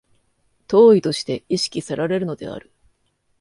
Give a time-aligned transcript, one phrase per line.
[0.67, 2.71] 当為として意識せられるのである。